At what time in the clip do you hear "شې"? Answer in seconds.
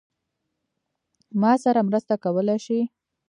2.65-2.79